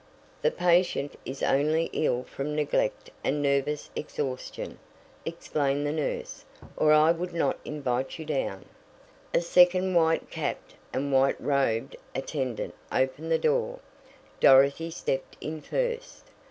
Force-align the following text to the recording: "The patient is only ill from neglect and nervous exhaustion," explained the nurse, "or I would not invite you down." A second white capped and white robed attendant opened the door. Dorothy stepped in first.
"The 0.41 0.49
patient 0.49 1.13
is 1.25 1.43
only 1.43 1.87
ill 1.93 2.23
from 2.23 2.55
neglect 2.55 3.11
and 3.23 3.39
nervous 3.39 3.91
exhaustion," 3.95 4.79
explained 5.27 5.85
the 5.85 5.91
nurse, 5.91 6.43
"or 6.75 6.91
I 6.91 7.11
would 7.11 7.35
not 7.35 7.59
invite 7.63 8.17
you 8.17 8.25
down." 8.25 8.65
A 9.31 9.41
second 9.41 9.93
white 9.93 10.31
capped 10.31 10.73
and 10.91 11.11
white 11.13 11.39
robed 11.39 11.95
attendant 12.15 12.73
opened 12.91 13.31
the 13.31 13.37
door. 13.37 13.77
Dorothy 14.39 14.89
stepped 14.89 15.37
in 15.39 15.61
first. 15.61 16.23